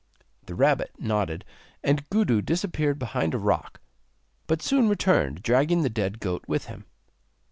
The 0.47 0.55
rabbit 0.55 0.93
nodded, 0.97 1.45
and 1.83 2.09
Gudu 2.09 2.41
disappeared 2.41 2.97
behind 2.97 3.35
a 3.35 3.37
rock, 3.37 3.79
but 4.47 4.59
soon 4.63 4.89
returned 4.89 5.43
dragging 5.43 5.83
the 5.83 5.89
dead 5.91 6.19
goat 6.19 6.43
with 6.47 6.65
him. 6.65 6.85